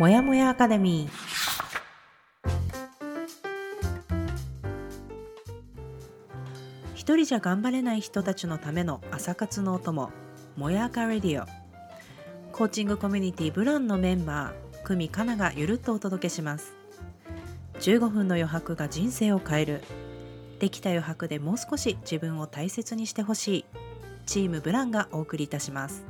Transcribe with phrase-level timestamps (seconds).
[0.00, 1.10] もやもやアカデミー。
[6.94, 10.10] 一人じゃ頑張れない人たちのための朝活のお供
[10.56, 11.46] もやかレディオ。
[12.50, 16.72] コーチングコミュニティブランのメンバー久美かながゆるっとお届けします。
[17.80, 19.82] 15分の余白が人生を変える。
[20.60, 23.64] できた余白でもう少し自分を大切にしてほしい。
[24.24, 26.06] チームブランがお送りいたします。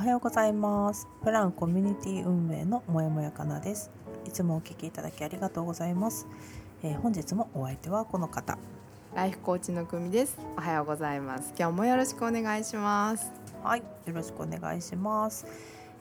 [0.00, 3.90] おはようございますブランコミュニティ運営のもやもやかなです
[4.26, 6.26] いつもお聞きいただきありがとうございます、
[6.82, 8.56] えー本日もお相手はこの方
[9.14, 10.38] ライフコーチの久美です。
[10.56, 11.52] おはようございます。
[11.58, 13.32] 今日もよろしくお願いします。
[13.62, 15.44] はい、よろしくお願いします。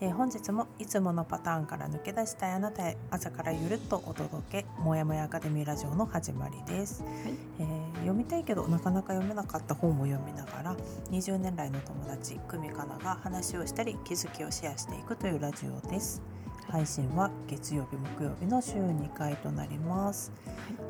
[0.01, 7.11] えー本日もいつものパターンから抜け出したいあなたへ朝からゆるっとお届けもやもやアカデミーラジオの始まりです、はい。
[7.59, 10.75] えー読みたいけどなかなか読めなかった本を読みながら
[11.11, 16.21] 20年来の友達久美かなが話をしたり気づきをシェアしていくというラジオです
[16.69, 20.31] 配信は月曜日木曜日の週2回となります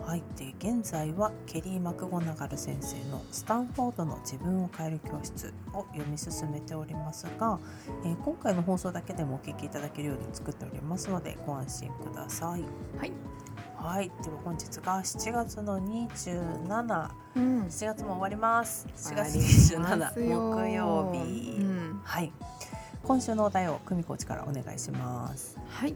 [0.06, 7.60] はい、で現在はケリー・マクゴナガル先生の「スタンフォードの自分を変える教室」を読み進めておりますが、
[8.04, 12.64] えー今回の放送だけでもお聞きいただけるように作っておりますのでご安心ください。
[12.98, 13.12] はい。
[13.76, 17.62] はい、では本日が7月の27、うん。
[17.64, 18.88] 7月も終わります。
[18.96, 21.58] 7月終わります27よ木曜日。
[21.60, 22.02] うん。
[22.04, 22.34] はい、
[23.04, 25.58] 今週のお題を久美コーチからお願いします。
[25.68, 25.96] はい。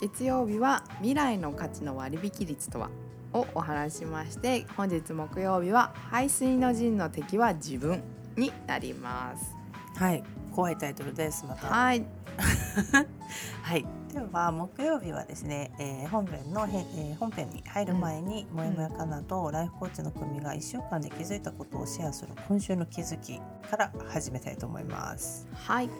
[0.00, 2.90] 月曜日は未来の価値の割引率とは
[3.32, 8.02] をお話ししまして、本日木曜日は排水の陣の敵は自分
[8.36, 9.54] になります。
[9.96, 10.22] はい、
[10.54, 11.46] 怖いタイトルです。
[11.46, 11.68] また。
[11.68, 12.04] はい。
[13.62, 25.46] はい、では木曜日はですね、えー本編のへ、えー本編に入る前に、もやもやかなとライフコーチの組が1週間で気づいたことをシェアする今週の気づきから始めたいと思います。
[25.54, 25.90] はい。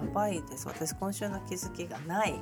[0.00, 0.68] やばいです。
[0.68, 2.34] 私今週の気づきがない。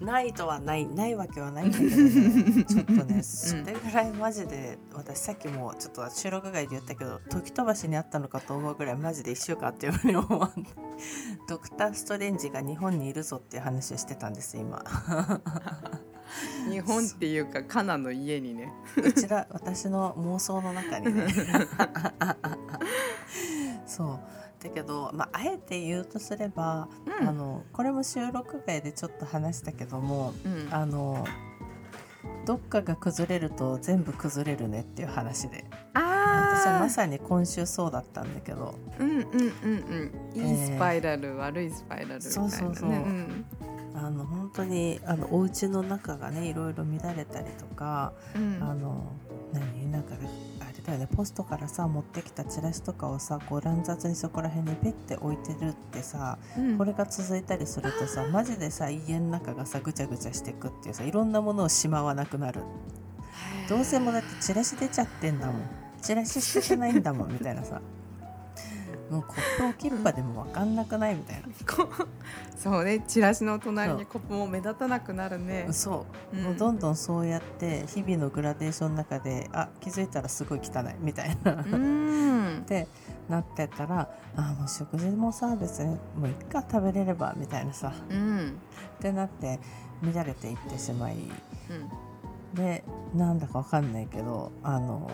[0.00, 0.86] ないとはない。
[0.86, 10.50] ないわけはないんだけどね ちょっとねそれぐらいマジで私さっきもちょっと収録外で言ったけど時飛ばしにあったのかと思うぐらいマジで1週間あっていうふうに思う
[11.48, 14.82] ドクター・ストレンジが日本にいるぞっていう話をしてたんです今。
[16.70, 18.72] 日本っていうかカナの家にね。
[18.96, 21.26] うちら私の妄想の中にね。
[23.86, 24.20] そう
[24.62, 26.88] だけど、まあ、あえて言うとすれば、
[27.20, 27.28] うん。
[27.28, 30.68] あのこれも収録外でちょっと話したけどもうん。
[30.70, 31.26] あの
[32.46, 35.64] どっかが崩れると全部崩れるねっていう話で。
[35.94, 38.74] 私はあまさに今週そうだったんだけど。
[38.98, 39.30] うんうんうん
[40.34, 40.40] うん。
[40.40, 42.42] いいスパイラル、悪いスパイラルみたいなね。
[42.42, 43.44] そうそうそうん。
[43.94, 48.58] あの本当にあのお家の中がねいろいろ乱れたりとか、うん。
[48.62, 49.12] あの
[49.52, 49.90] 何？
[49.90, 50.14] なんか
[50.82, 51.08] だよね。
[51.14, 56.78] ポストからさ持ってきたチラシとかをさこう乱雑にそこら辺にペッて置いてるってさうん。
[56.78, 62.62] これが続いたりするとさ マジでさ家の中がさぐちゃぐちゃしてくっていうさいろんなものをしまわなくなる。
[63.68, 65.56] どうせもうだってチラシ出ちゃってんだもん。
[66.02, 67.80] チラシ捨ててないんだもんみたいなさ
[69.12, 71.48] もうコップ置きっぱでも分かんなくないみたいな。
[71.76, 71.86] こ
[72.56, 75.68] そうねチラシの隣にコップも目立たなくなるね。
[75.70, 76.44] そう、うん。
[76.44, 82.88] もうどんどんそうやって日々のグラデーションの中であ気づいたらすごい汚いみたいな、うって
[83.28, 87.92] なってたらあもう食事もさ別にもういっか食べれればみたいなさ。
[88.08, 88.58] うん。
[88.96, 89.60] ってなって
[90.02, 91.16] 乱れていってしまい。
[91.16, 92.54] うん。
[92.54, 92.82] で
[93.14, 95.10] なんだかわかんないけどあの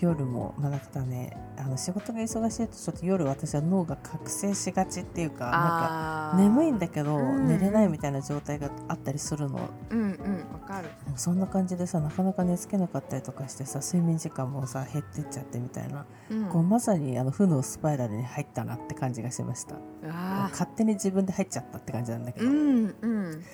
[0.00, 7.48] 夜もまあなんかねあの仕事が忙しいとちょっと夜私は脳が覚醒しがちっていうかなんか眠いんだけど、うん。
[7.48, 9.60] 寝れないみたいな状態があったりするの。
[9.90, 10.88] うんうんわかる。
[11.16, 16.48] そんな感じでさなかなか寝つけなかったりとかしてさ睡眠時間もさ減ってっちゃってみたいな、うん。
[16.48, 19.76] こうまさにあの負のスパイラルに入ったなって感じがしました。
[20.04, 23.44] あ勝手に自分で入っちゃったって感じなんだけーど、うんうん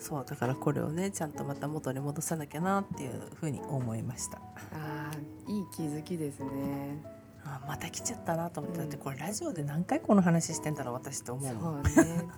[0.00, 4.38] そうだからこれをねちゃんとまた元に戻さなきゃなっていうふうに思いました。
[4.72, 7.04] あーいい気づきですね。
[7.44, 8.88] あまた来ちゃったなと思って、うん。
[8.88, 11.84] だってこれラジオで何回この話してんだろう私って思うもん。
[11.84, 12.28] そうね。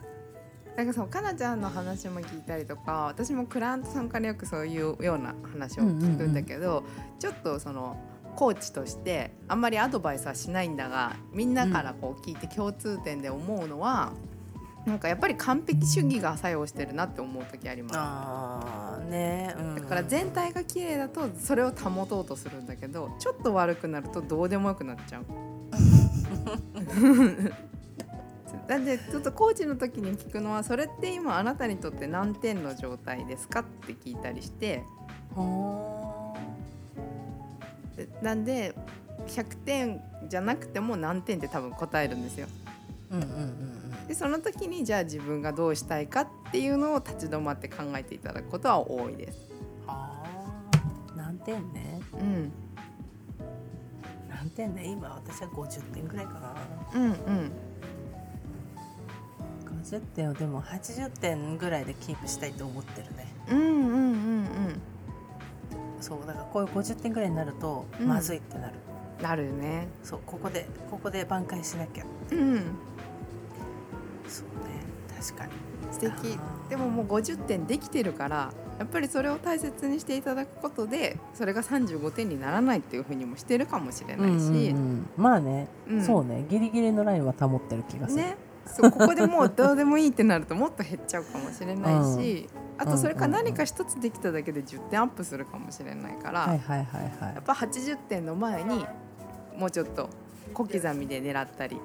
[0.76, 6.82] なんかそうかなちゃんの話も聞いたりとか私もクライアントさんからよくそういうような話を聞くんだけど、
[7.18, 7.96] ちょっとその
[8.36, 14.12] コーチとしてあんまりアドバイスはしないんだがみんなからこう聞いて共通点で思うのは、
[14.86, 17.94] なんかやっぱり完璧主義が作用してるなって思う時あります。
[17.98, 25.24] あーねうんだから全体が綺麗だとそれを保とうとするんだけどちょっと悪くなるとどうでもよくなっちゃう。
[28.68, 34.82] だってちょっとコーチの時に聞くのはそれって今あなたにとって何点の状態ですかって聞いたりして
[38.22, 38.74] なんで
[39.26, 42.46] 100点じゃなくても何点って多分答えるんですよ。
[43.10, 43.38] うんうんうんう
[43.78, 49.38] んでその時にじゃあ自分がどうしたいかっていうのを立ち止まって考えていただくことは多いです。
[49.86, 51.16] あー。
[51.16, 52.00] 何点ね。
[52.14, 52.52] うん、
[54.28, 54.86] 何点ね。
[54.86, 56.54] 今私は50点ぐらいかな。
[56.94, 57.52] うん、うん、
[59.82, 63.32] 50点をでも80点ぐらいでキープしたいと思ってるね。
[63.50, 64.12] うん、うん、うん、う
[64.44, 64.80] ん、
[66.00, 68.08] そうだからこういう50点ぐらいになるとうん。
[68.08, 68.74] まずいってなる、
[69.22, 69.88] なるね。
[70.02, 72.04] そうここでここで挽回しなきゃ。
[72.30, 72.76] うん、
[75.22, 75.52] 確かに。
[75.92, 76.38] 素敵。
[76.68, 85.08] でももう50点できてるからやっぱりそれを大切にしていただくことでそれが35点にならないっていうふうにもしてるかもしれないし、うんうんうん。
[85.16, 86.02] まあね、うん。
[86.02, 86.46] そうね。
[86.48, 88.36] ギリギリのラインは保ってる気がする、ね。
[88.64, 92.48] そうここでもうどうでもいいってなるともっと減っちゃうかもしれないし、
[92.78, 98.86] あとそれから何か一つできただけで10点アップするかもしれないから、やっぱ80点の前に
[99.56, 100.08] もうちょっと
[100.54, 101.76] 小刻みで狙ったり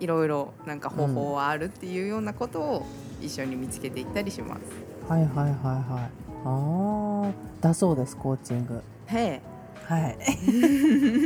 [0.00, 2.86] いろいろなんか方法はあるっていうようなことを
[3.20, 4.60] 一緒に見つけていったりします。
[5.08, 6.24] はいはいはいはい。
[6.46, 8.82] ああだそうですコーチング。
[9.06, 9.40] へ
[9.86, 10.16] はい。
[10.20, 10.48] えって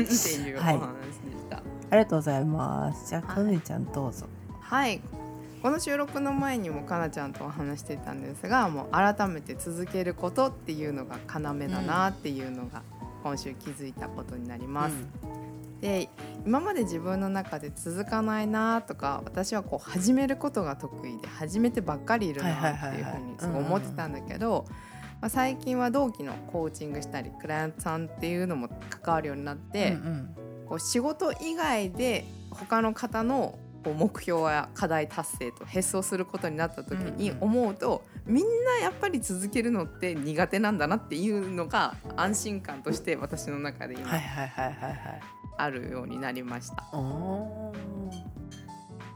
[0.05, 0.95] いうおはい話
[1.25, 1.57] でした。
[1.57, 1.63] あ
[1.93, 3.09] りがとうございます。
[3.09, 4.27] じゃあはいくみちゃんどうぞ。
[4.61, 5.01] はい。
[5.63, 12.83] この収録の前にもかなちゃんとお話してたんですがもう改めて続けることっていうのが要だなっていうのが
[13.25, 14.95] 今週気づいたことになります。
[15.81, 16.09] で
[16.45, 24.67] 今まで自分の中で続かないなとか私はこう始めることが得意で始めてばっかりいるなっていうふうにすごい思ってたんだけど、
[25.21, 30.35] まあ、最近は同期のコーチングしたりクライアントさんっていうのも関わるようになって、うんうん。
[30.69, 37.45] こう仕事以外で他の方のこう目標や課題達成と並走することになった時にうんうん。
[37.45, 44.11] 思うと、みんなやっぱり続けるのって苦手なんだなっていうのが安心感として私の中で今
[45.59, 46.85] あるようになりました。
[46.93, 47.73] お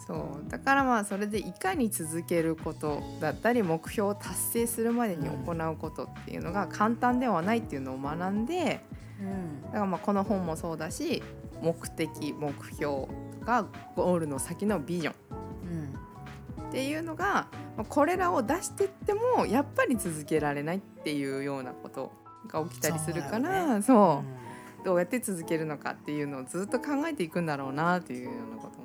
[0.06, 0.50] そう。
[0.50, 8.84] だからまあそれでいかに続けることだったり目標を達成するまでに行うことっていうのが簡単ではないっていうのを学んで
[9.20, 9.62] うん。
[9.62, 11.22] だからまあこの本もそうだし
[11.62, 15.14] 目的目標とかゴールの先のビジョン。
[16.58, 16.68] うん。
[16.68, 17.46] っていうのが
[17.76, 22.12] まあこれらを出してってもやっぱり続けられないっていうようなこと
[22.48, 24.51] が起きたりするからそうだよそう,、
[24.84, 28.81] どうやって続けるのかっていうのをずっと考えていくんだろうなっていうようなこと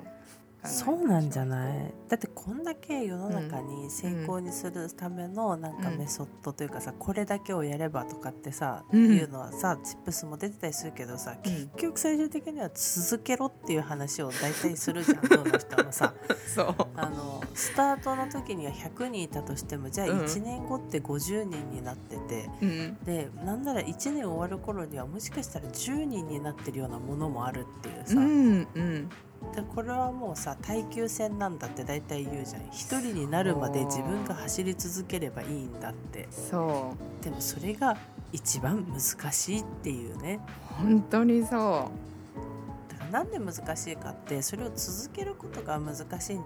[0.64, 1.94] そうなんじゃない？
[2.08, 9.14] だってこんだけ世の中に成功にするためのなんかうんメソッドというかさ、これだけをやればとかってさ、うん。
[9.14, 11.52] いうのはさチップスも出てたりするけどさ、うん。
[11.52, 16.12] 結局最終的には続けろっていう話を大体するじゃん どの人もさ。
[16.54, 16.74] そう。
[16.96, 20.18] あのスタートの時には100人いたとしてもじゃあうん。
[20.20, 22.98] 1年後って50人になってて、うん。
[23.04, 29.08] でなんなら1年終わる頃にはもしかしたら10人になってるようなものもあるっていうさ、うんうん
[29.54, 32.62] でこれはもうさ耐久戦なんだって大体言うじゃん。
[32.70, 36.28] 一人になるまで自分が走り続ければいいんだって。
[36.30, 37.96] そでもそれが
[38.32, 40.40] 一番難しいっていうね。
[40.80, 41.90] う本当にそ
[42.88, 46.40] だからなんで難しいかってそれを続けることが難しいっ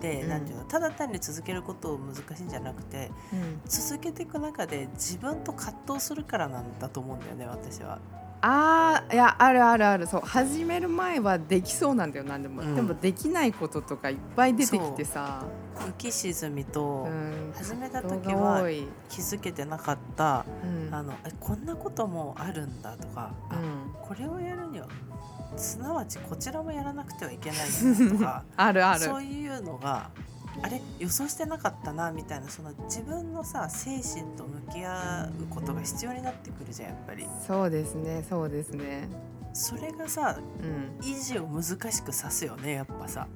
[0.00, 0.28] て、うん。
[0.28, 7.98] なんていうのただ単に続けることを難しいんじゃなくてう、うん、続けていく中で自分と葛藤するからなんだと思うんだよね私は。
[8.44, 10.06] あーいやあるあるある。
[10.06, 12.74] そう始める前はできそうなんだよ何でも、うん。
[12.74, 15.44] でもできないこととかいっぱい出てきてさ。
[15.76, 17.52] 浮き沈みとうん。
[17.56, 18.62] 始めた時は
[19.08, 20.44] 気づけてなかった。
[20.64, 20.94] うん。
[20.94, 23.32] あのえこんなこともあるんだとか、
[24.02, 24.86] これをやるには
[25.56, 29.00] すなわちこちらもやらなくてはいけないんだとか あるある。
[29.00, 30.10] そういうのが
[30.60, 37.26] あれ予想してなかったなみたいなその自分のさ精神と向き合うことが必要になってくるじゃんやっぱり。
[37.46, 39.08] そうですねそうですね。
[39.54, 40.98] それがさうん。
[41.04, 43.26] 維持を難しくさすよねやっぱさ。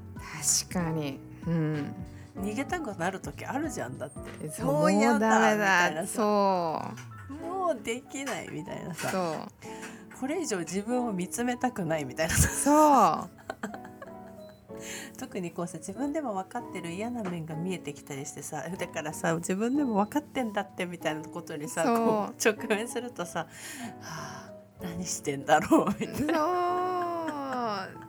[0.68, 1.20] 確かに。
[1.46, 1.94] うん。
[2.38, 4.50] 逃げたくなる時あるじゃんだって。
[4.50, 6.82] そうもうやだそ
[7.30, 7.32] う。
[7.32, 9.10] もうできないみたいなさ。
[9.10, 10.18] そう。
[10.20, 12.48] これ以上自分を見つめたくないみたいなさ。
[12.48, 13.35] そう
[15.18, 23.46] 特にこうさ自分でも分かってる嫌な面が見えてきたりしてさ だからさ自分でも分かってんだってみたいなことにさこう直面するとさ、は
[24.00, 24.52] あ、
[24.82, 27.06] 何してんだろうみたいな。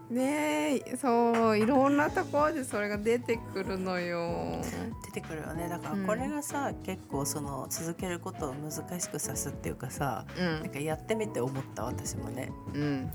[0.10, 4.62] ねえそういろんなところでそれが出てくるのよ。
[5.06, 5.68] 出てくるよね。
[5.68, 6.02] だかうん。
[6.04, 10.46] らこれがさ、結構その続けることを難しくさすっていうかさうん。
[10.62, 12.52] なんかやってみて思った私もね。
[12.74, 13.12] うん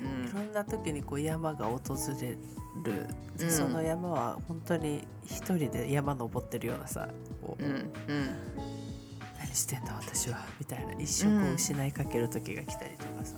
[0.00, 1.80] いろんな時にこう山が訪
[2.20, 2.36] れ
[2.82, 3.50] る、でうん。
[3.50, 7.08] その山は本当に一人で山登ってるようなさ
[7.42, 7.90] こう、うんうん
[9.38, 10.92] 何してんだ私はみたいな。
[10.94, 13.36] 一生を失いかける時が来たりとかさ、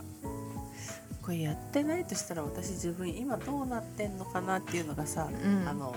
[1.22, 5.68] ここれやってないとしたら私自分今どうなってんのかなっていうのがさ、うん。
[5.68, 5.94] あの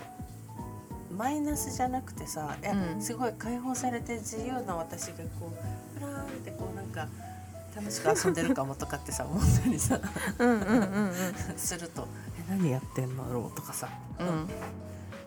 [1.17, 3.01] マイナスじゃなくてさうん。
[3.01, 7.07] すごい解放されて自由な私がこうプラーンってこうなんか
[7.75, 9.99] 楽しく遊んでるかもとかってさ思ったりさ
[11.55, 12.07] すると
[12.39, 14.49] 「え何やってんのだろう?」とかさ、うん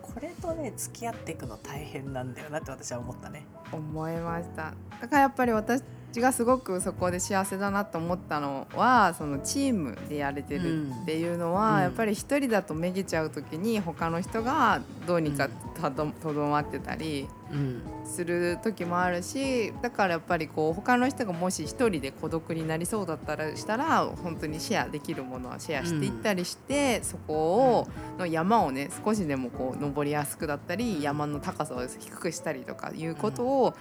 [0.01, 3.45] これとね付き合っていくの大変なんだよなって私は思ったね。
[3.73, 5.81] 思いましただからやっぱり私
[6.21, 11.81] がすごくそこで幸せだなと思ったのはそのチームでやれてるっていうのは、うん。
[11.81, 17.81] やっぱり一人だとめげちゃう時に他の人がどうにかたどとどまってたりうん。
[18.05, 33.73] する時もあるしだからやっぱりこう他の人がもし一人で孤独になりそうだったらしたら本当にシェアできるものはシェアしていったりして、そこをの山をね少しでもこう登りやすくだったり山の高さを低くしたりとかいうことを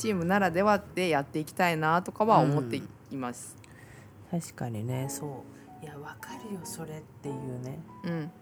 [0.00, 2.76] チームならではでやっていきたいなとかは思って
[3.10, 3.54] います。
[4.30, 5.06] 確かにね。
[5.10, 5.44] そ
[5.82, 5.84] う。
[5.84, 7.78] いやわかるよそれっていうね。
[8.04, 8.32] うん、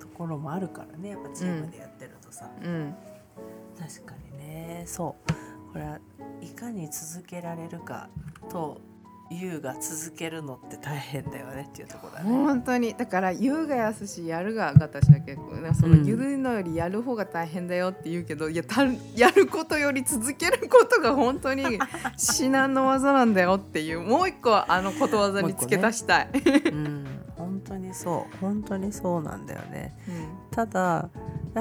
[0.00, 1.10] ところもあるからね。
[1.10, 2.92] やっぱチームでやってるとさ、うん、
[3.78, 4.82] 確かにね。
[4.84, 5.32] そう。
[5.72, 6.00] これは
[6.40, 8.08] いかに続けられるか
[8.50, 8.80] と
[9.30, 12.30] 優が続けるのって大変だよねっていうところだね。
[12.30, 18.84] 本当にだから言うが安しやるが私だけどねそのうん言うのよりやる方が大変だよって言うけど、いやた
[19.16, 21.64] やることより続けることが本当に
[22.16, 26.30] 至難の技なんだよっていうもう一個あのことわざに付け足したい。
[26.72, 27.06] うん
[27.36, 29.96] 本当にそう本当にそうなんだよね。
[30.08, 31.10] うんただ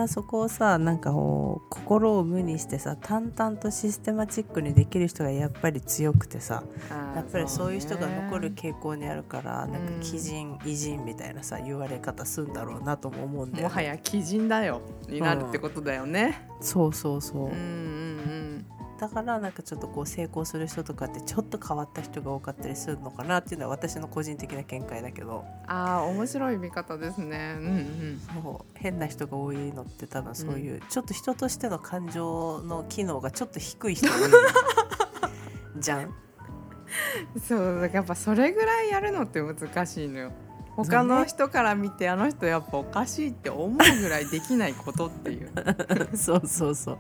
[0.07, 6.63] そこをさなんかこう心を無にしてさ淡々とシステマチックにできる人がやっぱり強くてさ
[7.15, 9.95] やっぱりそういう人が残るね傾向にあるから、なんかうん。
[9.95, 16.47] 鬼人偉人みたいなさ言われ方するんだろうなとも思うんだよ、ね、もはや鬼人だよになるってことだよね。
[16.61, 18.65] そうそうそう、うんうんうん
[18.99, 27.55] だからなんかちょっとこう成功する人とかってちょっと変わった人が多かったりするのかなっていうのは私の個人的な見解だけどああ面白い見方ですね。
[27.59, 28.21] うんうん。
[28.43, 34.31] そう変な人が多いのって多分そういう、ちょっと人としての感情の機能がちょっと低い人が多い
[35.81, 36.13] じゃん？
[37.45, 40.31] そうだからやっぱそれぐらいやるのって難しいのよ。
[40.75, 45.49] 他の人から見てあの人やっぱおかしいって思うぐらいできないことっていう。
[46.17, 46.97] そうそうそう。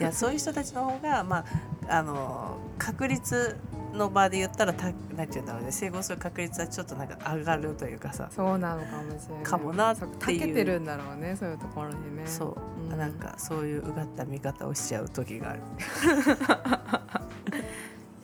[0.00, 1.44] いやそういう人たちの方がま
[1.88, 3.56] ああの確率
[3.92, 8.28] の場で言ったらたなんていうんだろうね成功する確率はちょっとなんか上がるというかさ。
[8.34, 9.44] そうなのかもしれない。
[9.44, 12.26] かもなってたけてるんだろうねそういうところにね。
[12.26, 12.56] そう、
[12.90, 15.60] うんなんかそういううがった見方をしちゃう時がある。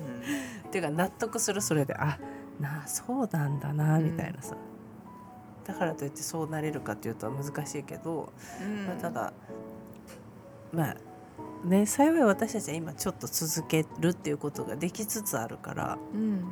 [0.00, 2.18] うんっていうか納得するそれであ
[2.60, 4.54] なあそうなんだなみたいなさ、
[5.64, 9.32] だからといってそうなれるかっていうと難しいけど、うんまあただ
[10.72, 10.96] まあ
[11.66, 16.44] ね幸い私たちは今ちょっと続けるっていうことができつつあるからうん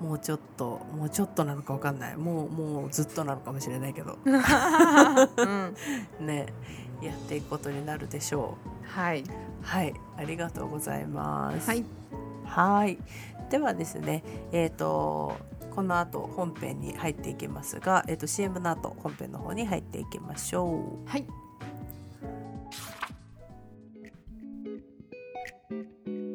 [0.00, 4.34] もうちょっともうちょっとなのかわかんないもうもうずっとなのかもしれないけどうん。
[4.40, 6.26] うん。
[6.26, 6.46] ね
[7.00, 9.22] やっていくことになるでしょはい。
[9.22, 9.24] う
[9.62, 11.84] はいありがとうございますはい。
[12.44, 12.98] はい。
[13.48, 15.36] ではですね、えっ、と
[15.74, 21.08] この後本編に入っていきますが、えっ、と CM の後本編の方に入っていきましょう。
[21.08, 21.26] はい。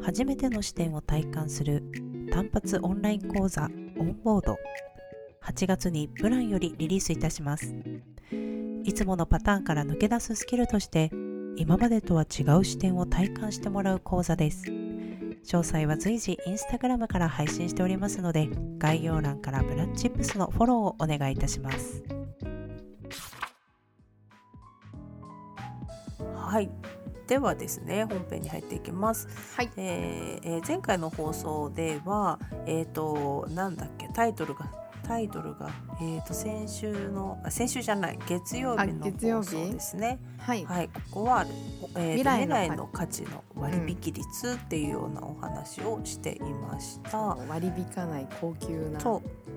[0.01, 1.83] 初めての視点を体感する
[2.31, 3.65] 単発オンライン講座
[3.99, 4.57] オンボード。
[5.43, 7.75] 8月にプランよりリリースいたします。
[8.83, 11.11] いつものパターンから抜け出すスキルとして、
[11.57, 14.86] 今までとは違う視点を体感してもらう講座です。
[15.47, 22.03] 詳細は随時インスタグラムから配信しておりますので概要欄からブラッチップスのフォローをお願いいたします。
[26.35, 26.69] はい。
[27.27, 29.69] ではですね本編に入っていきます、はい。
[29.77, 34.69] えーえー前回の放送ではえっ、となんだっけタイトルが
[35.07, 35.69] タイトルが、
[36.01, 39.49] えー、と先週のあ先週じゃない月曜日あの放月曜日？
[39.49, 40.65] 送ですねはい。
[40.65, 41.45] はい、ここは、
[41.95, 47.17] えーと未来の価値の割引率っていうようなお話をしていました。
[47.17, 48.99] 割り引かない高級な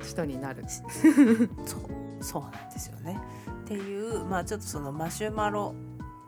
[0.02, 0.64] 人になる。
[1.66, 3.19] そうそうなんですよね。
[3.64, 5.75] っていうまあちょっとそのマシュマロ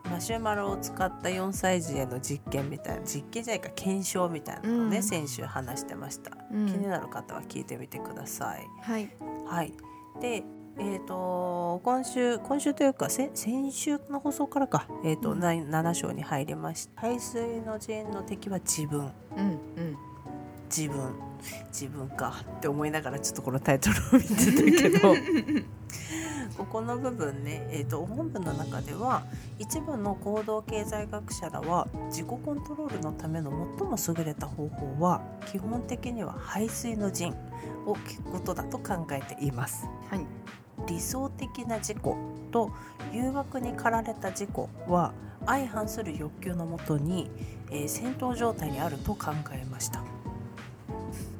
[0.09, 5.03] マシュマロを使った4歳児への実験みたいな実験じゃないか検証みたいなのをね、うん。
[5.03, 6.67] 先週話してました、うん。
[6.67, 8.67] 気になる方は聞いてみてください。
[8.81, 9.09] はい。
[9.47, 9.73] はい、
[10.21, 10.43] で
[10.79, 15.39] えー、と今週今週というか先先週の放送からか、えーとうん。
[15.39, 17.01] な7章に入りました。
[17.01, 19.11] 排水の陣の敵は自分。
[19.37, 19.97] うんうん。
[20.75, 21.13] 自分。
[21.71, 22.43] 自分か。
[22.57, 25.15] って思いながらちょっとこのタイトルを見てたけど
[26.57, 29.23] ここの部分ね、えーと、本文の中では
[29.59, 35.21] 一部の行動経済学者らは自己コントロールのための最も優れた方法は
[35.51, 37.33] 基本的には排水の陣
[37.85, 39.87] を聞くことだと考えています。
[40.09, 40.25] はい、
[40.87, 41.97] 理想的な自己
[42.51, 42.71] と
[43.11, 44.49] 誘惑に駆られた自己
[44.87, 45.13] は
[45.45, 47.29] 相反する欲求のもとに、
[47.69, 50.03] えー、戦闘状態にあると考えました。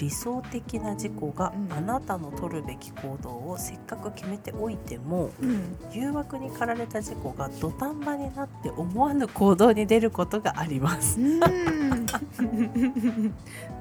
[0.04, 11.18] 理想的な事故があなたの取るべき行動をせっかく決めておいても、うん、誘惑に駆られた事故が土壇場になって思わぬ行動に出ることがあります。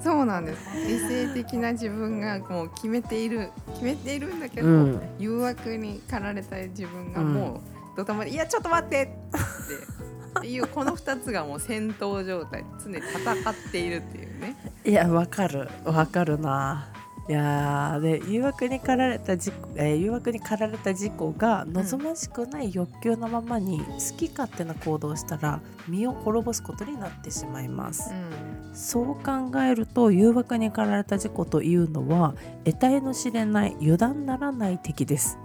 [0.01, 7.61] そうなんです理性的な自分がもう決めている決めているんだけど、うん、誘惑に駆られた自分がも
[7.95, 10.13] う土壇場で「いやちょっと待って!」って。
[10.39, 15.69] っていうこの2つがもう戦闘状態常に戦っているっていうねいやわかる。
[15.85, 16.89] わかるな。
[17.29, 32.35] いやで誘惑に駆られた事故、えー、誘惑に駆られた事故が望ましくない欲求のままに好き勝手な行動をしたら身を滅ぼすことになってしまいます、うん、そう考えると誘惑に駆られた事故というのは
[32.65, 35.39] 得体の知れない油断ならない敵です。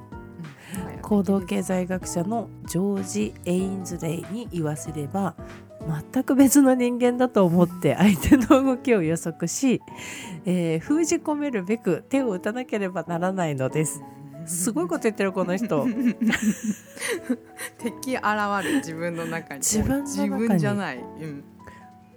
[1.01, 5.35] 行動経済学者のジョージ・エインズレイに言わせれば
[5.87, 9.81] 全く別の人間だと思って相手の動きを予測し、
[10.45, 14.01] えー、封じ込めるべく手を打たなければならないのです。
[14.45, 15.85] すごいこと言ってるこの人。
[17.79, 18.23] 敵現
[18.63, 19.59] る自分の中に。
[19.59, 21.43] 自分自分じゃない、うん。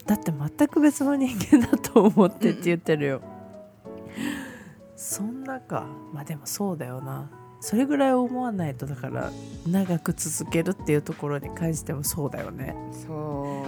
[0.07, 3.23] だって全く別の人間だと思ってって言ってるよ。
[3.87, 3.93] うん、
[4.97, 7.31] そんなかまあでもそうだよな。
[7.61, 9.31] それぐらい思わないとだから
[9.67, 12.75] 長く続けるっていうところに関してもそうだよね。
[13.07, 13.65] そ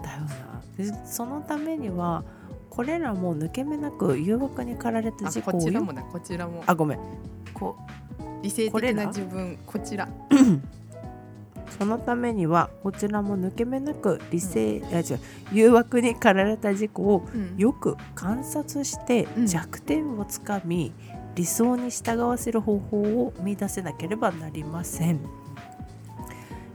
[0.00, 0.04] う。
[0.04, 0.62] だよな。
[0.76, 2.22] でそのためには
[2.68, 6.62] これらも抜け目なく誘惑に駆られた事故をこちらもだこちらも。
[6.66, 6.98] あごめん。
[7.54, 8.22] こう。
[8.42, 9.58] 理性的な自分。
[9.66, 10.08] こちら
[11.78, 15.04] そのためにはこちらも抜け目なく理性、うん、違う。
[15.52, 25.20] 誘惑に駆られた事故をよく観察して弱点をつかみ、うん理想に従わせる方法を見出せなければなりません。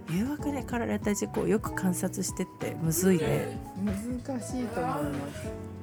[0.10, 3.60] 誘惑で駆られた事故をよく観察してってむずいね。
[3.84, 5.75] 難しいと思います。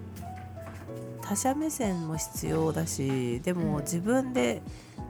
[1.23, 4.61] 他者目線も必要だしでも自分で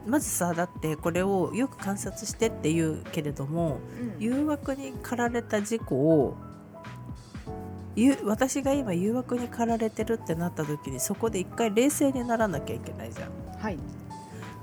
[0.07, 3.79] まずさだってこれをよく観察してって言うけれども、
[4.17, 6.37] うん、誘惑に駆られた事故を
[8.23, 13.42] 私が今誘惑に駆られてるってなった時にそこで一回冷静にならなきゃいけないじゃん。
[13.63, 13.77] はい。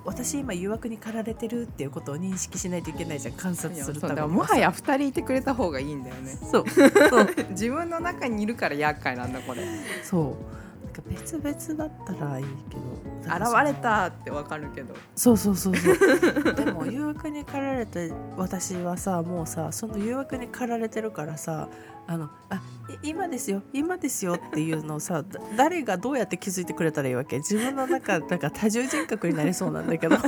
[0.05, 3.35] 私今誘惑に駆られてるっていうことを認識しないといけないじゃん。
[3.35, 6.39] 観察するためにもはや2人いてくれた方がいいんだよね。
[6.51, 6.65] そう。
[7.53, 9.63] 自分の中にいるから厄介なんだこれ。
[10.05, 10.85] そう。
[10.85, 14.95] なんか別々だったらいいけど現れたってわかるけど。
[15.17, 21.69] そうそうそうそうでも誘惑に駆られて私はさもうさその誘惑に駆られてるからさ
[22.11, 22.61] あのあ
[23.05, 23.63] 今ですよ。
[23.73, 25.25] 今ですよっていうのをさ
[25.57, 27.37] 誰がどうやって気づいてくれたらいいわけ？
[27.37, 30.17] 自分の中なんか多重人格になりそうなんだけど。
[30.19, 30.21] わ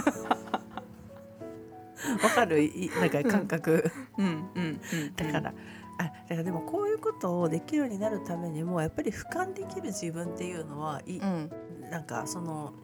[2.33, 2.71] かる？
[3.01, 4.27] なんか感覚、うん。
[4.55, 4.65] うん。
[4.65, 4.81] うん、
[5.17, 5.53] だから
[5.99, 11.51] あだからでもこういうことをできるようになるためにもやっぱり俯瞰できる自分っていうのはい、うん、
[11.91, 12.75] なんかその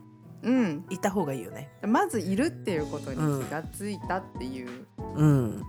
[0.42, 1.70] うん、いた方がいいよね。
[1.86, 4.68] まずいるっていうことに気がついたっていう、
[5.14, 5.62] うん、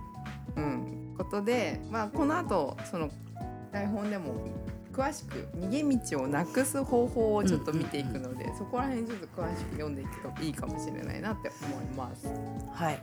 [0.56, 3.10] うん、ことで、まあ、この後その
[3.72, 4.34] 台本でも
[4.92, 5.82] 詳しく逃げ
[6.14, 12.26] 道をなくす方法をちょっと見ていくので、そこら辺ちょっと詳しく読んでいくといいかもしれないなって思います。
[12.72, 13.02] はい。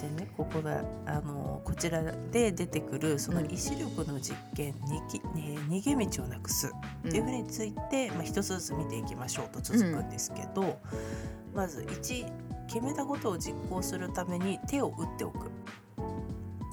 [0.00, 6.70] でねここがあのこちらで出てくるその意志力の実験、うん、にきね、逃げ道をなくす
[7.08, 12.26] っていうふうについて、うん、まあ、一つずつ見ていきましょうと続くんですけど、うん、まず1
[12.66, 15.50] 決めたことを実行するために手を打っておく。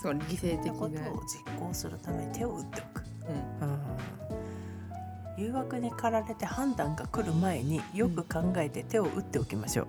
[0.03, 0.73] そう理性的な。
[0.73, 3.03] ことを実行するために手を打っておく、
[5.37, 9.83] うん、誘惑に駆られて判断が来る前によく考えて手を打っておきましょ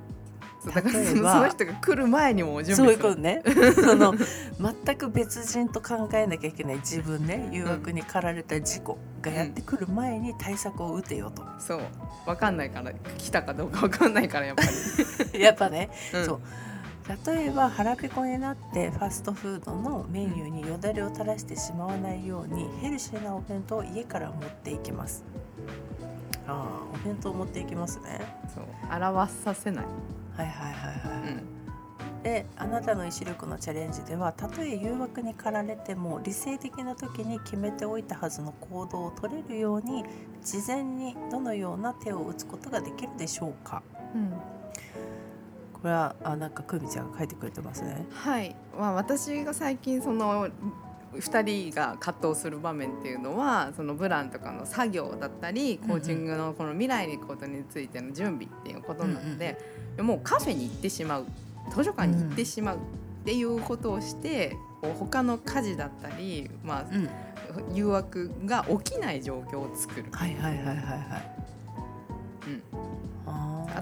[0.65, 3.43] う、うん、だからその人が来る前にも準備そういうことね。
[3.75, 4.15] その
[4.85, 7.49] 全く別人と考えなきゃいけない自分ね。
[7.51, 11.81] 誘惑に駆られた事故がやってくる前に対策を打てよと、うん、そう。
[12.25, 14.63] 分かんないから来たかどうか分かんないからやっぱ
[15.33, 15.41] り。
[15.43, 15.91] やっぱね、
[16.25, 16.41] そう
[17.27, 25.23] 例えば腹ペコになってファストフードのメニューによだれを垂らしてしまわないようにヘルシーなお弁当を家から持っていきます。
[26.47, 28.21] ああお弁当を持っていきますね。
[28.55, 28.65] そう。
[28.91, 29.85] 表させない。
[30.37, 31.55] はいはいはいはい、うん。
[32.25, 40.05] であなたの意志力のチャレンジではたとえ誘惑に駆られても理性的な時に決めておいたはずの行動を取れるように
[40.43, 43.83] 事前にどのような手を打つことができるでしょうか、
[44.15, 44.33] うん、
[45.85, 48.07] これはあなんか久美ちゃんが書いてくれてますね。
[48.11, 50.49] はい、まあ、私が最近その
[51.13, 59.59] 2人が葛藤する場面っていうのはそのブランとかの作業だったりコーチングのこの未来に行くことについての準備っていうことなので、
[59.99, 61.27] もうカフェに行ってしまう
[61.69, 62.81] 図書館に行ってしまうっ
[63.27, 67.11] ていうことをして、こう他の家事だったり、まあ、うん。
[67.73, 70.07] 誘惑が起きない状況を作る。
[70.11, 71.35] はいはいはいはいはい。
[72.49, 72.94] うん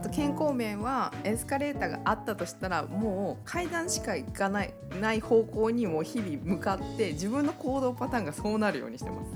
[0.03, 9.31] と健康面はエスカレーターがあったとしたらもう階段しか行かないない方向にも日々向かって自分の行動パターンがそうなるようにしてます。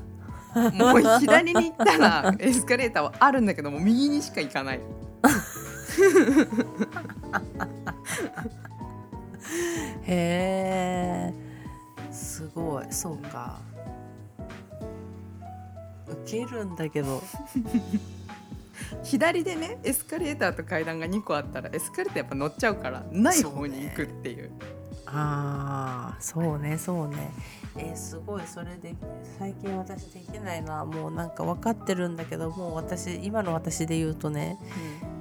[0.75, 4.81] もう左に行ったらエスカレーターはあるんだけども右にしか行かない。
[10.09, 11.35] へえ
[12.11, 13.59] すごいそうか
[16.25, 17.23] 受けるんだけど
[19.03, 24.51] 左でねエスカレーターと階段が2個あったらエスカレーターやっぱ乗っちゃうからない方に行くっていう。
[25.09, 27.31] ああそうねそうね。
[27.77, 28.43] えーすごい。
[28.47, 28.95] それで
[29.39, 34.59] 最近私できないなもうなんか分かってるんだけどもう私今の私で言うとね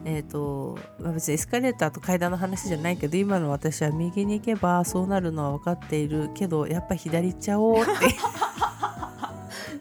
[0.05, 7.91] えっ、とまあ別にエスカレーターと階段の話じゃないけど今の私は右に行けばそうなるのは分かっているけどやっぱ左行っちゃおうって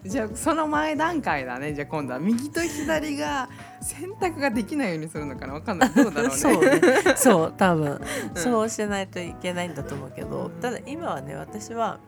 [0.04, 1.72] じゃあその前段階だね。
[1.72, 2.18] じゃあ今度は。
[2.20, 3.48] 右と左が
[3.80, 5.54] 選択ができないようにするのかな？
[5.54, 5.90] わかんない。
[5.90, 6.30] どうだろうね。
[6.36, 6.80] そうね。
[7.16, 7.92] そう多分、
[8.34, 8.42] うん。
[8.42, 10.60] そうしないといけないんだと思うけど、うん。
[10.60, 12.00] ただ今はね私は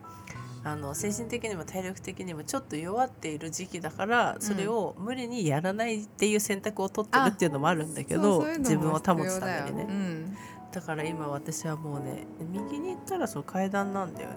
[0.63, 10.37] あの精神的にも体力的にもちょっと弱っている時期だからそれを無理にやらないっていう選択を取ってるっていうのもあるんだけどそう自分を保つためにね、うん。
[10.71, 14.35] だから今私はもうね右に行ったらその階段なんだよね。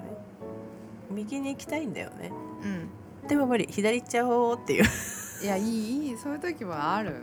[1.11, 2.33] 右に行きたいんだよね。
[2.63, 2.89] うん
[3.29, 4.85] でも無理左行っちゃおうっていう。
[5.43, 7.23] いやいいいいそういう時はある。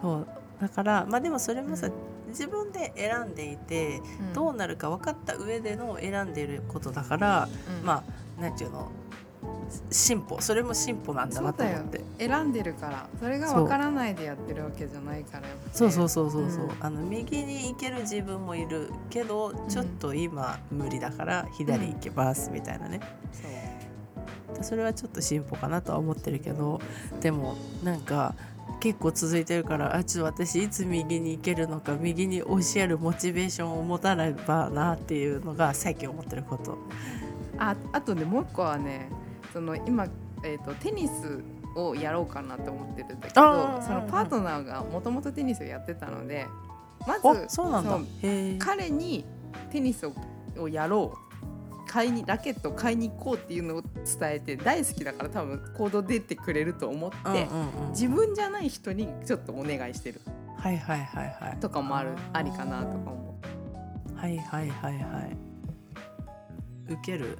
[0.00, 0.26] そう
[0.60, 1.92] だからまあでもそれもさ、うん。
[2.28, 4.32] 自分で選んでいてうん。
[4.32, 7.48] どうなるか分かった上での選んでいることだから、
[7.80, 7.86] うん。
[7.86, 8.04] ま
[8.38, 8.90] あなんていうの
[9.90, 12.00] 進歩それも進歩なんだなと思って。
[12.18, 16.66] 選んでるからそれがわからないでやってるわけじゃないからそうそうそうそうそう、う。
[16.68, 16.70] ん。
[16.80, 23.00] あの右に行ける自分もいるけどちょっと今無理だから左行けますみたいなね、
[23.32, 23.50] そう
[24.62, 26.80] それはちょっと進歩かなとは思ってるけど
[27.20, 28.34] でもなんか
[28.80, 36.78] 結構続いてるからあちょっと私いつ右に行けるのか右に教えるモチベーションを持たねばなっていうのが最近思ってること。
[37.58, 39.08] ああとねもう一個はね
[39.52, 40.06] その今、
[40.44, 41.42] えー、とテニス
[41.76, 46.46] をやろうかなと思ってるんだけどそのパートナーがもともとテニスをやってたので
[47.06, 47.90] まあずそうなんだ。
[47.90, 49.24] そうへえ彼に
[49.70, 50.12] テニスを
[50.58, 51.33] をやろう
[51.94, 53.92] 買いにラケットを買いに行こうっていうのを伝
[54.32, 60.20] えて大好きだから多分行動出てくれると思って、うんうんうん自分じゃない人にちょっとお願いしてる。
[60.58, 61.60] はいはいはいはい。
[61.60, 63.38] とかもあるありかなとか思
[64.12, 64.18] う。
[64.18, 65.36] はいはいはいはい
[66.88, 67.38] 受ける？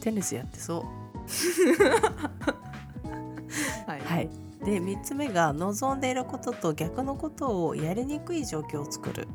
[0.00, 0.84] テニスやってそう
[4.66, 9.28] で3つ目が望んでいることと逆のことをやりにくい状況を作る。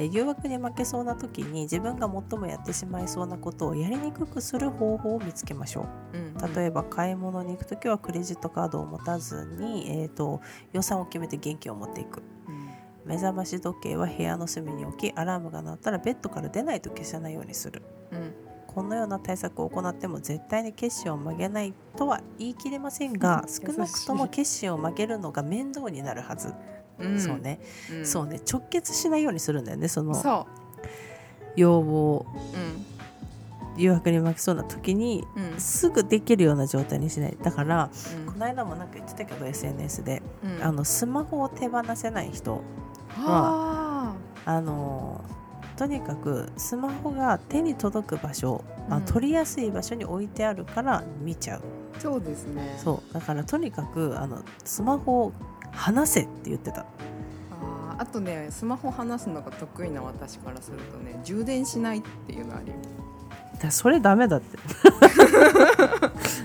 [0.00, 6.18] え誘惑に負けそうな時に自分が最もやってしまいそうなことをやりにくくする方法を見つけましょう。
[6.18, 6.50] んうん。
[6.50, 10.40] う例えば買い物に行く時はクレジットカードを持たずに、えー、と
[10.72, 12.20] 予算を決めて現金を持っていく。
[12.48, 12.70] うん。
[13.04, 17.82] 目覚まし時計は部屋の隅に置きアラームが鳴ったらベッドから出ないと消さないようにする。
[18.10, 18.34] うん
[18.72, 26.54] このような対策を行っても絶対に決心を曲げないとは言い切れませんが少なくとも決心を曲げるのが面倒になるはず、
[27.00, 27.20] うん。
[27.20, 27.60] そうね、
[27.92, 28.06] うん。
[28.06, 28.40] そうね。
[28.50, 30.46] 直結しないようにするんだよねそのそ
[31.56, 32.86] 要望う、うん。
[33.76, 35.60] 誘惑に負けそうな時にうん。
[35.60, 37.36] すぐできるような状態にしない。
[37.42, 38.32] だからうん。
[38.32, 40.62] この間もなんか言ってたけど SNS で、うん。
[40.62, 42.62] あのスマホを手放せない人
[43.16, 44.14] あ。
[44.44, 45.24] あの
[45.80, 49.04] とにかくスマホが手に届く場所、あうん。
[49.06, 51.62] 取りやすい場所に置いてあるから見ちゃう。
[51.96, 52.76] ーそうですね。
[52.76, 55.32] そうだからとにかくあのスマホを
[55.72, 56.82] 離せって言ってた。
[56.82, 62.74] あーあとねスマホ離すのが得意な私からするとね充電しないっていうのあるよ
[63.58, 64.58] だそれダメだって。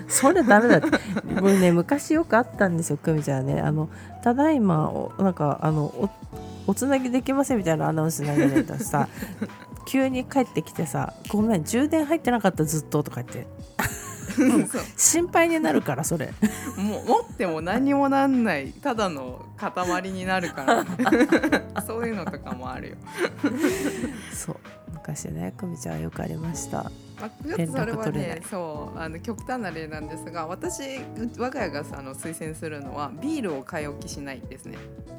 [0.08, 0.88] それダメだって。
[1.42, 3.60] もうね昔よくあったんですよ久美ちゃんね。
[3.60, 3.90] あの
[4.24, 6.10] ただいまおなんかあの
[6.68, 9.08] おおつなぎできませんみたいなアナウンス投げられたらさ
[9.86, 13.48] 急に帰ってきてさ「ごめん充電入ってなかったずっと」とか言って。
[14.98, 16.34] 心配になるからそれ。
[16.76, 20.86] もう持っても何にもなんないただの塊になるから。
[21.88, 22.96] そういうのとかもあるよ。
[24.34, 24.56] そう。
[24.56, 24.72] だ
[25.06, 31.00] 昔ね久美ちゃんよくありましたまあ、ちょっとそれはねそうあの極端な例なんですが私
[31.38, 34.78] 我が家があの推薦するのはビールを買い置きしないですね。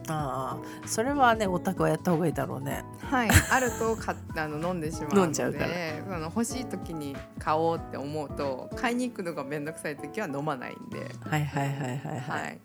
[0.08, 2.84] ああそれはねオタクはやった方がいいだろうね。
[3.02, 3.30] はい。
[3.50, 5.68] あるとかあの飲んでしまうので飲んじゃうから。
[6.04, 11.10] その欲しい時に買おうって思うと買いに行くのが面倒くさい時は飲まないんで。
[11.28, 12.58] はいはいはいはいはい、はい。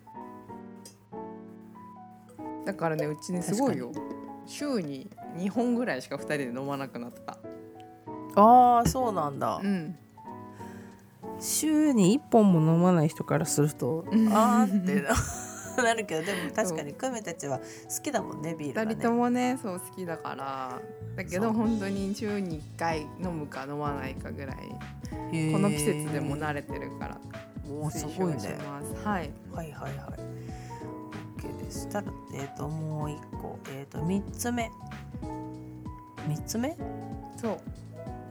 [2.66, 3.92] だからねうちねすごいよ。
[4.46, 7.38] 週に2本ぐらいしか2人で飲まなくなった
[8.36, 9.96] ああそうなんだ、うん。
[11.40, 14.28] 週に1本も飲まない人からするとうん。
[14.32, 17.64] あーってな るけどでも確かに久美たちは好
[18.04, 20.82] きだもんねビールが2ね人ともねそう好きだから。
[21.16, 24.56] だけど本当に週に1回飲むか飲まないかぐらい
[25.52, 27.18] この季節でも慣れてるから。
[27.68, 28.58] もうすごいね。
[28.68, 29.06] ます。
[29.06, 29.32] はい。
[29.54, 30.20] はいはいはい。
[31.38, 31.82] OK です。
[31.82, 33.58] したらえっ、ともう一個。
[33.70, 34.70] えっ、と三つ目。
[36.28, 36.76] 三つ目？
[37.38, 37.60] そう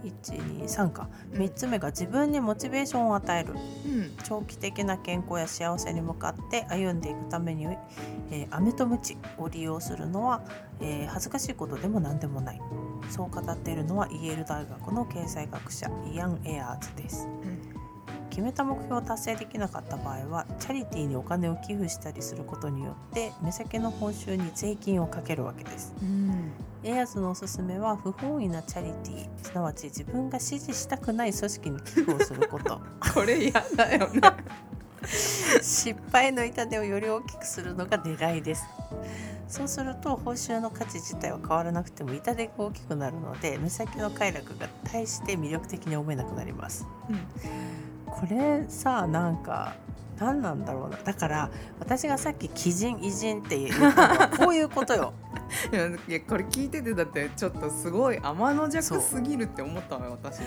[0.03, 3.55] 123かうん三つ目が自分にモチベーションを与える。
[3.55, 4.17] うん。
[4.25, 7.67] 長期的な健康や幸せに向かって歩んでいくために、
[8.31, 10.43] えー、飴とムチを利用するのは、
[10.81, 12.61] えー恥ずかしいことでも何でもない。
[13.11, 17.29] そう語っているのはイェール大学の経済学者イアン・エアーズです。
[18.31, 25.95] 決めた目標を達成できなかった場合はチャリティーにお金を寄付したりすることによって目先の報酬に税金をかけるわけです。
[26.01, 29.29] うんエアーズのおすすめは不本意なチャリティー。
[29.43, 32.81] すなわち自分が支持したくない組織に寄付をすること。
[33.15, 34.21] これ嫌だよね
[35.63, 38.65] 失敗の痛手をより大きくするのが狙いです。
[39.47, 46.87] そうすると報酬の価値自体は変わらなくても痛手が大きくなるので目先の快楽が大して魅力的に思えなくなります。
[48.07, 49.75] これさなんか
[50.21, 50.99] 何なんだろうな。
[50.99, 55.15] だから私がさっき鬼人偉人って言ったのはこういうことよ。
[56.09, 60.41] いやこれ聞いててだってちょっとすごい天の弱すぎるって思ったわよ私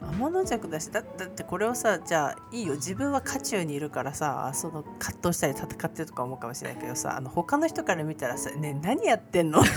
[0.00, 2.74] 天の弱だしだだってこれをさじゃあいいよ。
[2.74, 9.70] 自分は渦中にいるからさその葛藤したり戦ってるとか思うかもしれないけどさあの他の人から見たらさ「ね何やってんの?」って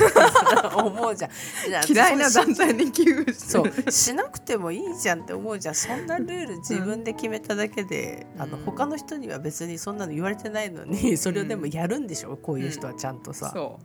[0.75, 1.31] 思うじゃん。
[1.67, 3.45] じゃあ嫌いな団体に寄付して。
[3.45, 3.91] そるう。
[3.91, 5.75] しなくてもいいじゃんって思うじゃん。
[5.75, 12.37] そんなルール自分で決めただけで、あのうん他の人には別にそんなの言われてないのにそれをでもやるんでしょ？
[12.37, 13.79] こういう人はちゃんとさ、そ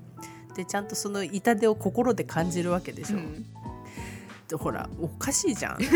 [0.54, 3.46] でちゃんとその痛手を心で感じるわけでしう、ょ、うん
[4.48, 5.78] でほらおかしいじゃん。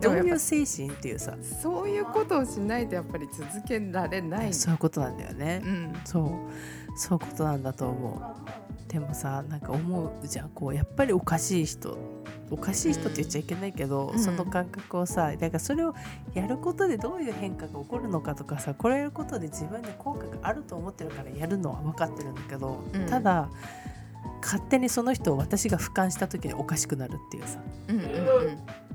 [0.00, 1.34] どういう精神っていうさ。
[1.62, 4.52] そういうことをしないとやっぱり続けられない。
[4.52, 5.92] そういうことなんだよね、うん。
[6.04, 6.98] そう。
[6.98, 8.90] そういうことなんだと思う。
[8.92, 10.50] でもさなんか思うじゃん。
[10.50, 11.98] こうやっぱりおかしい人。
[12.48, 14.18] おかしい人って言っちゃいけないけど、うん。
[14.18, 15.94] その感覚をさだからそれを
[16.34, 23.06] やることでどういう変化が起こるのかとかさこれやることで自分に効果があると思ってるからやるのは分かってるんだけど、うん。
[23.06, 23.48] ただ
[24.46, 27.58] 勝手にその人を私が俯瞰した時におかしくなるっていうさ。
[27.88, 28.86] うんうんうん。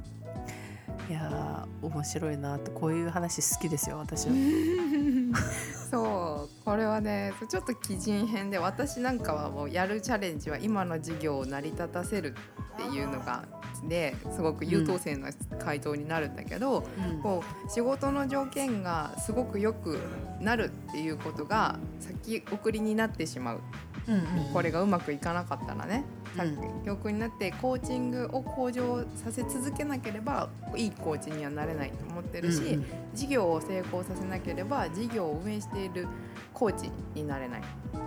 [1.09, 4.33] いやー面白いなってこういう話好きですよ私は。
[5.91, 12.33] そうこれはねちょっと基準編で私なんかはもうやるチャレンジは今の事業を成り立たせる
[12.73, 13.43] っていうのが
[13.89, 16.83] ですごく優等生な回答になるんだけど、
[17.23, 19.99] こう仕事の条件がすごく良く
[20.39, 23.61] なるっていうことが先送りになってしまう
[24.07, 26.03] うんうんこれがうまくいかなかったらね。
[26.37, 26.85] うん。
[26.85, 32.85] 教訓になってコーチングを向上させ続けなければいいコーチにはなれないと思ってるし、うんうん。
[33.13, 36.07] 事業を成功させなければ事業を運営している
[36.53, 37.61] コーチになれない。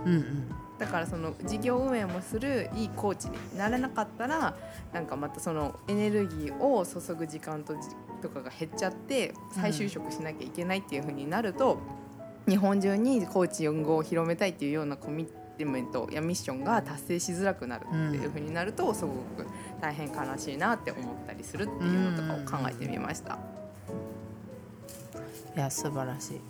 [0.05, 0.51] うんうん。
[0.77, 4.55] だからその事業運営もするいいコーチになれなかったら
[4.93, 7.79] なんかまたそのエネルギーを注ぐ時間とじ
[8.21, 11.79] とかが減っちゃって再就職しなきゃいけないっていう風になると、
[12.47, 19.47] 日本中にコーチングを広めたいっていうようなコミットメントやミッションが達成しづらくなるっていうふうになると、すごく
[19.79, 23.37] 大変悲しいなって思ったりするっていうのとかを考えてみました。
[25.55, 26.41] いや素晴らしい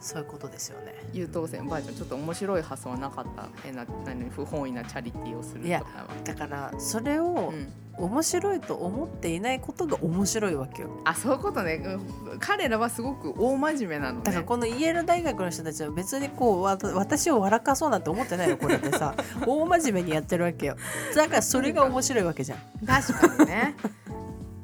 [0.00, 0.94] そういうことですよね。
[1.12, 3.48] 優等生バージョンちょっと面白い発想はなかった。
[3.62, 5.84] 変な何不本意なチャリティーをするといや。
[6.24, 7.72] だからそれをうん。
[7.98, 10.90] 面白いと思っていないことが面白いわけよ。
[11.04, 11.82] あそういうことね。
[11.84, 12.38] うん。
[12.38, 14.24] 彼らはすごく大真面目なのね。
[14.24, 19.14] だからこのイェール大学の人たちは別にこうわ私を笑かそうなんて思ってないよこれでさ。
[19.46, 20.76] 大真面目にやってるわけよ。
[21.14, 22.86] だからそれが面白いわけじゃん。
[22.86, 23.74] 確かにね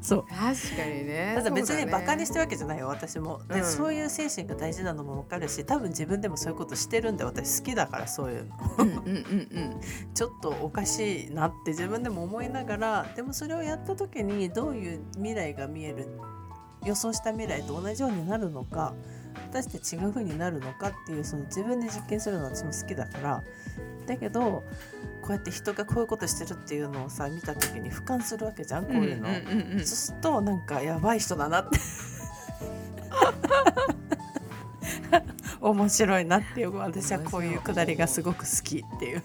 [0.05, 0.27] そう。
[0.29, 0.37] 確
[0.77, 1.33] かにね。
[1.35, 3.41] ただ別にバカにししてるわけじゃないよ私も。
[3.49, 3.65] で、うん。
[3.65, 8.55] そういう精神が大事なのも分かるし多分自分でもそういうことしてるんで私好きだからそういうの。
[8.79, 9.15] うんうんうんう
[9.77, 9.81] ん。
[10.15, 16.07] ちょっとおかしいなって自分でも思いながらでもそれをやった時にどういう未来が見える
[16.85, 18.95] 予想した未来と同じようになるのか
[19.35, 23.43] 果たして違う風になるのかっていうその自分で実験するのは私も好きだから。
[24.07, 24.63] だけど
[25.25, 29.29] こうやって人がこういうことしてるっていうのをさ見た時に俯瞰するわけじゃんこういうの、
[29.79, 31.79] そうするとなんかやばい人だなって。
[35.63, 39.23] 面白いなっていう私はこういうくだりがすごく好きっていう。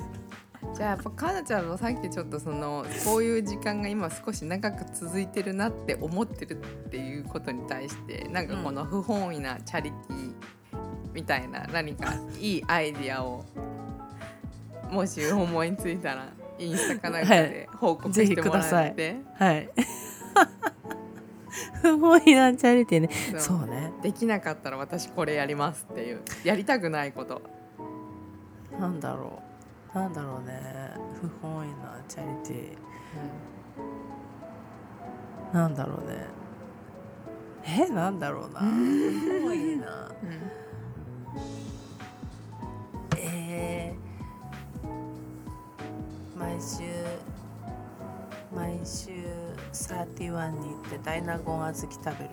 [0.73, 10.33] じゃあやっぱかなちゃんのさっきちょっとそのこういう時間が今少し長く続いてるなって思ってるっていうことに対してなんかこの不本意なチャリティー
[11.13, 13.43] みたいな何かいいアイディアを
[14.91, 19.69] もし思いついたらインスタかなんかで報告してもらって、はい。
[21.81, 23.93] 不本意なチャリティーねそうね。
[24.03, 26.21] できなかったら私これやりますっていう。
[26.43, 27.41] やりたくないこと。
[28.79, 29.41] なんだろ
[29.93, 29.97] う。
[29.97, 30.59] なんだろうね。
[31.19, 35.55] 不本意なチャリティー。
[35.55, 36.25] なんだろうね。
[37.65, 37.87] え？
[37.89, 38.59] なんだろうな。
[38.69, 40.11] 不本意な。
[43.17, 44.08] えー、
[46.59, 46.83] 毎週
[48.53, 49.11] 毎週
[49.71, 51.87] 31に行って大納言小豆食
[52.19, 52.29] べる。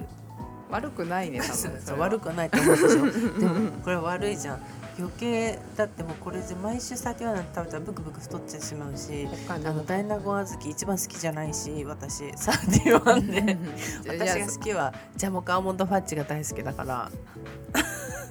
[0.68, 3.38] 悪くないね多分そ悪くないと思うでしょ。
[3.38, 4.60] でもこれ悪いじゃん。
[4.98, 13.58] 余計だってもうこれで毎週31なんて食べたらブクブク太っちゃしまうしあ他にの大納言小豆一番好きじゃないし私31で。
[14.02, 17.12] じゃあ私が好きはジャモカアーモンドファッジが大好きだから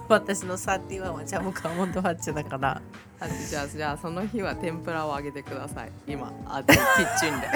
[0.08, 2.82] 私の31はジャモカアーモンドファッジだから。
[3.20, 5.92] あじゃあじゃあその日は天ぷらをあげてください。
[6.08, 7.48] 今あ キッチンで。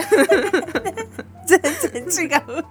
[1.45, 2.65] 全然違う。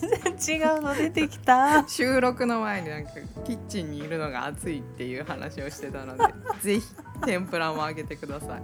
[0.00, 1.86] 全然違うの出てきた。
[1.86, 3.10] 収録の前になんか
[3.44, 6.24] キッチンにいるのが暑いっていう話をしてたので
[6.60, 6.86] ぜひ
[7.24, 8.62] 天ぷらもあげてください。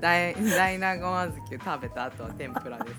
[0.00, 1.32] 大大納言小豆
[1.64, 2.96] 食べた後は天ぷらです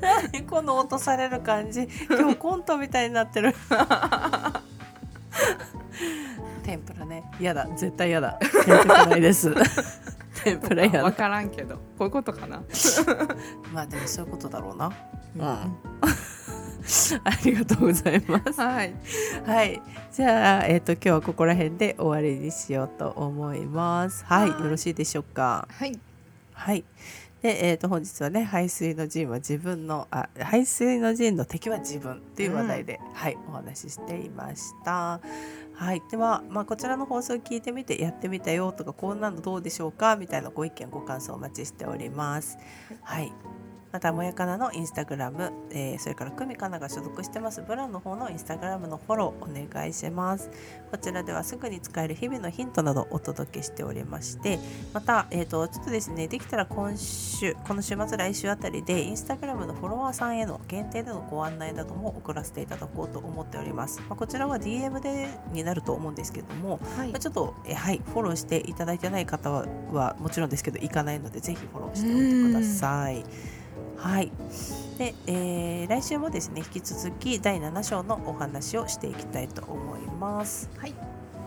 [0.00, 1.88] 何この落とされる感じ。
[2.08, 3.54] 今日コントみたいになってる。
[6.62, 7.24] 天ぷらね。
[7.38, 7.66] 嫌だ。
[7.76, 8.38] 絶対嫌だ。
[8.66, 9.54] やりたくないです。
[10.42, 11.12] 天ぷら嫌分だ。
[11.12, 11.76] からんけど。
[11.76, 12.62] こういうことかな？
[13.72, 14.92] まあでもそういうことだろうな。
[15.36, 15.42] うん。
[15.42, 15.76] うん。
[17.24, 18.60] ありがとうございます。
[18.60, 18.94] はい。
[19.44, 19.82] はい。
[20.12, 24.24] じゃあ、えー、と今日はここら辺で終わりにしようと思います。
[24.24, 24.50] はい。
[24.50, 24.60] はい。
[24.62, 25.66] よろしいでしょうか？
[25.70, 25.98] はい。
[26.52, 26.84] はい。
[27.46, 35.20] で、えー、と本日はね排水の陣は自分のあ排水の陣の敵は自分っていう話題で、はいお話ししていました。
[35.74, 42.58] はい、では、まあ、こちらの放送を聞いてみてやってみたよとかこんなのどうでしょうかみたいなご意見ご感想お待ちしております。
[43.02, 43.30] はい
[43.96, 47.62] またもやかなのインスタグラム、えーそれから久美かなが所属してます。
[47.62, 50.50] ブランの方のインスタグラムのフォローお願いします。
[50.90, 54.58] こちらではすぐに使える日々のヒントなどをお届けしておりまして
[54.92, 67.08] また、えー、とちょっとですねできたら今週この週末来週あたりでインスタグラムのフォロワーさんへの限定でのご案内なども送らせていただこうと思っております、まあ、こちらは DM でになると思うんですけども、はい。
[67.08, 73.24] まあちょっと、えはい、フォローしていただいてない方ははもちろんですけど行かないのでぜひフォローしておいてください。
[73.96, 74.30] はい。
[74.98, 80.68] で、えー来週もですね引き続き第7章のお話をしていきたいと思います。
[80.78, 80.94] はい。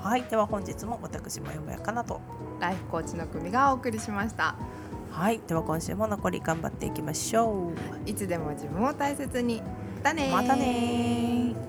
[0.02, 2.22] はい、では本日も私もよもやかなと。
[2.60, 4.56] ライフコーチの組がお送りしました。
[5.12, 7.72] はい、では今週も残り頑張っていきましょ
[8.06, 8.10] う。
[8.10, 9.62] いつでも自分を大切に。
[9.62, 10.32] またねー。
[10.32, 11.69] またねー